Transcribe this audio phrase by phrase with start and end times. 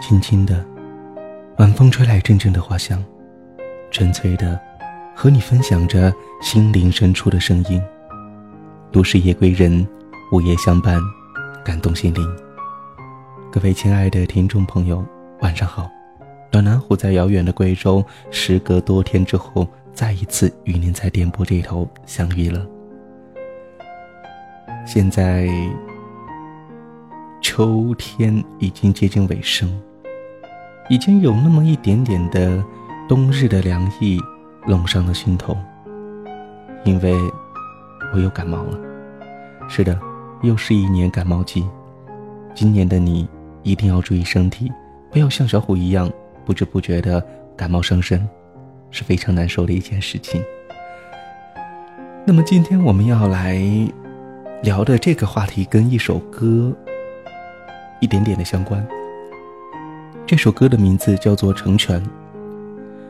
[0.00, 0.64] 轻轻的，
[1.58, 3.04] 晚风吹来阵阵的花香，
[3.90, 4.58] 纯粹的，
[5.14, 7.80] 和你分享着心灵深处的声音。
[8.90, 9.86] 都市夜归人，
[10.32, 10.98] 午夜相伴，
[11.64, 12.36] 感动心灵。
[13.52, 15.04] 各位亲爱的听众朋友，
[15.40, 15.88] 晚上好。
[16.50, 22.66] 暖男虎在遥远的贵州，时隔多天之后，再一次与您在电波这头相遇了。
[24.84, 25.46] 现在，
[27.40, 29.70] 秋天已经接近尾声。
[30.90, 32.62] 已经有那么一点点的
[33.08, 34.20] 冬日的凉意
[34.66, 35.56] 笼上了心头，
[36.82, 37.14] 因为
[38.12, 38.76] 我又感冒了。
[39.68, 39.96] 是的，
[40.42, 41.64] 又是一年感冒季。
[42.56, 43.28] 今年的你
[43.62, 44.68] 一定要注意身体，
[45.12, 46.10] 不要像小虎一样
[46.44, 47.24] 不知不觉的
[47.56, 48.28] 感冒伤身，
[48.90, 50.42] 是非常难受的一件事情。
[52.26, 53.62] 那么今天我们要来
[54.64, 56.76] 聊的这个话题跟一首歌
[58.00, 58.84] 一点点的相关。
[60.30, 62.00] 这首歌的名字叫做《成全》。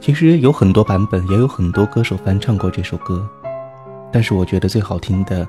[0.00, 3.24] 其实有很多版本，也有很多歌手翻唱过这首歌，
[4.10, 5.46] 但是我觉得最好听的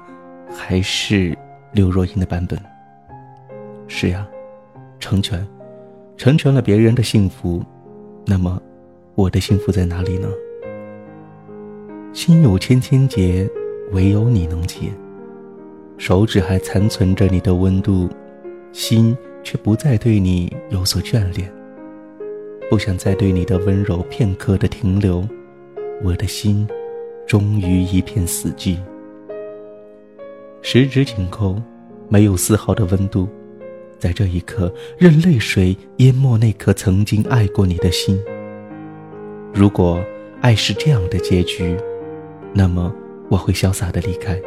[0.47, 1.35] 还是
[1.71, 2.55] 刘若英的版本。
[3.87, 4.27] 是呀，
[4.99, 5.43] 成全，
[6.15, 7.63] 成全了别人的幸福，
[8.27, 8.61] 那么
[9.15, 10.27] 我的幸福在哪里呢？
[12.13, 13.49] 心有千千结，
[13.91, 14.91] 唯有你能解。
[15.97, 18.07] 手指还残存着你的温度，
[18.71, 19.17] 心。
[19.45, 21.49] 却不再对你有所眷恋，
[22.67, 25.25] 不想再对你的温柔片刻的停留，
[26.03, 26.67] 我的心
[27.27, 28.75] 终于一片死寂。
[30.63, 31.61] 十指紧扣，
[32.09, 33.29] 没有丝毫的温度，
[33.99, 38.19] 在这一刻，任泪水淹没那颗曾经爱过你的心。
[39.53, 40.03] 如果
[40.41, 41.77] 爱是这样的结局，
[42.51, 42.91] 那么
[43.29, 44.41] 我会潇洒的离开，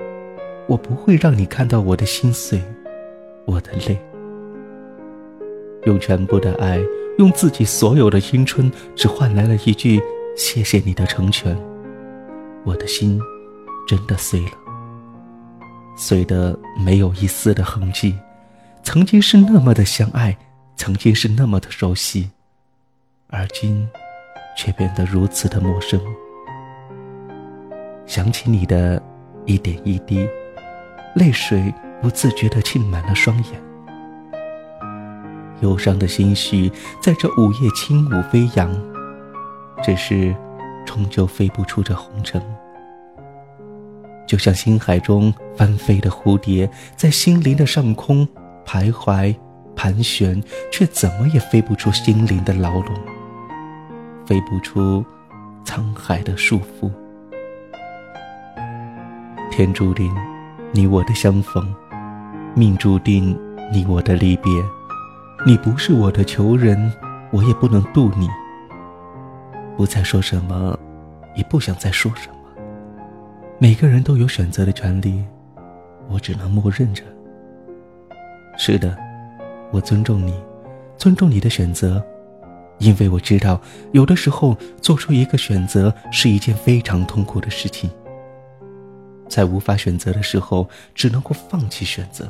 [0.67, 2.61] 我不会让你看到我的心碎，
[3.45, 3.97] 我的泪。
[5.89, 6.78] 用全部的爱，
[7.17, 10.00] 用自己所有的青春，只换来了一句
[10.36, 11.59] “谢谢你的成全”。
[12.62, 13.19] 我的心
[13.87, 14.53] 真的碎了，
[15.97, 18.15] 碎的没有一丝的痕迹。
[18.82, 20.37] 曾经是那么的相爱，
[20.77, 22.31] 曾经是那么的熟悉，
[23.28, 23.88] 而今
[24.56, 25.98] 却变得如此的陌生。
[28.06, 29.03] 想起你的
[29.47, 30.28] 一点一滴，
[31.15, 31.72] 泪水
[32.03, 33.68] 不自觉地浸满了双眼。
[35.61, 36.71] 忧伤的心绪
[37.01, 38.71] 在这午夜轻舞飞扬，
[39.83, 40.35] 只是
[40.85, 42.43] 终究飞不出这红尘。
[44.27, 48.29] 就像星海中翻飞的蝴蝶，在心灵的上空
[48.67, 49.35] 徘徊
[49.75, 52.95] 盘旋，却怎么也飞不出心灵的牢笼，
[54.27, 55.05] 飞不出
[55.65, 56.91] 沧海的束缚。
[59.51, 60.15] 天注定
[60.73, 61.75] 你我的相逢，
[62.55, 63.37] 命注定
[63.73, 64.53] 你我的离别。
[65.47, 66.93] 你不是我的囚人，
[67.31, 68.28] 我也不能渡你。
[69.76, 70.76] 不再说什么，
[71.37, 72.34] 也不想再说什么。
[73.56, 75.25] 每个人都有选择的权利，
[76.09, 77.04] 我只能默认着。
[78.56, 78.98] 是的，
[79.71, 80.34] 我尊重你，
[80.97, 82.04] 尊重你的选择，
[82.78, 83.60] 因为我知道，
[83.93, 87.88] 有的时候做出一个选择是一件非常痛苦的事情。
[89.28, 92.28] 在无法选择的时候，只能够放弃选择。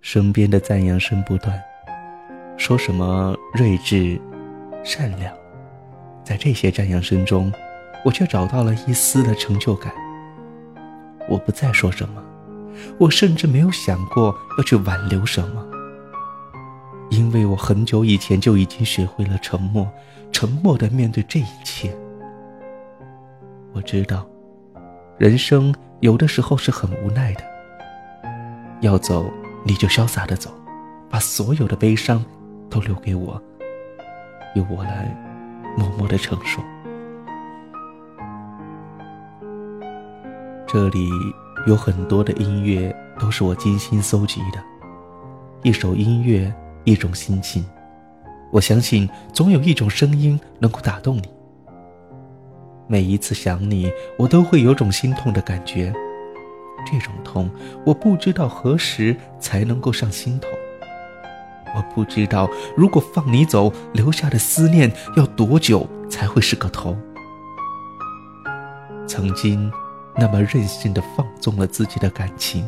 [0.00, 1.60] 身边的赞扬声不断，
[2.56, 4.18] 说什么睿智、
[4.84, 5.34] 善良，
[6.24, 7.52] 在这些赞扬声中，
[8.04, 9.92] 我却找到了一丝的成就感。
[11.28, 12.22] 我不再说什么，
[12.98, 15.66] 我甚至没有想过要去挽留什么，
[17.10, 19.86] 因为我很久以前就已经学会了沉默，
[20.32, 21.94] 沉默的面对这一切。
[23.74, 24.26] 我知道，
[25.18, 27.42] 人生有的时候是很无奈的，
[28.80, 29.30] 要走。
[29.64, 30.50] 你就潇洒的走，
[31.10, 32.24] 把所有的悲伤
[32.70, 33.40] 都留给我，
[34.54, 35.14] 由我来
[35.76, 36.62] 默默的承受。
[40.66, 41.08] 这里
[41.66, 44.62] 有很多的音乐，都是我精心搜集的。
[45.62, 46.52] 一首音乐，
[46.84, 47.64] 一种心情。
[48.50, 51.28] 我相信，总有一种声音能够打动你。
[52.86, 55.92] 每一次想你，我都会有种心痛的感觉。
[56.86, 57.50] 这种痛，
[57.84, 60.48] 我不知道何时才能够上心头。
[61.76, 66.96] 我不知道，如果放你走，留下的思念要多久才会是个头。
[69.06, 69.70] 曾经，
[70.16, 72.66] 那么任性的放纵了自己的感情，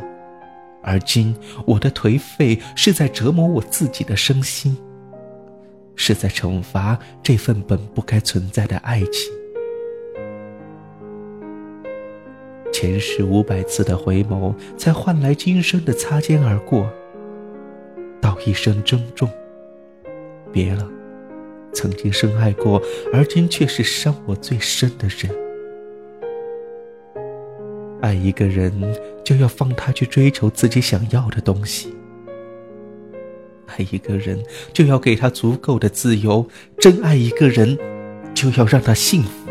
[0.82, 1.34] 而今，
[1.64, 4.76] 我的颓废是在折磨我自己的身心，
[5.96, 9.39] 是在惩罚这份本不该存在的爱情。
[12.72, 16.90] 前世五百次的回眸，才换来今生的擦肩而过。
[18.20, 19.28] 道一声珍重，
[20.52, 20.86] 别了
[21.72, 22.80] 曾经深爱过，
[23.12, 25.34] 而今却是伤我最深的人。
[28.00, 28.72] 爱一个人，
[29.24, 31.88] 就要放他去追求自己想要的东西；
[33.66, 36.46] 爱一个人，就要给他足够的自由；
[36.78, 37.76] 真爱一个人，
[38.34, 39.50] 就要让他幸福。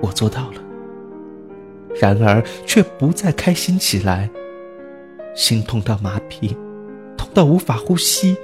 [0.00, 0.63] 我做到了，
[2.04, 4.28] 然而却不再开心起来，
[5.34, 6.54] 心痛到麻痹，
[7.16, 8.36] 痛到无法呼吸。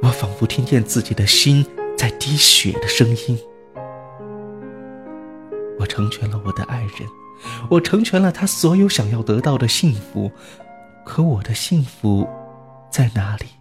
[0.00, 3.38] 我仿佛听见自己的心在滴血的声音。
[5.78, 7.06] 我成全了我的爱人，
[7.68, 10.30] 我成全了他所有想要得到的幸福，
[11.04, 12.26] 可我的幸福
[12.90, 13.57] 在哪里？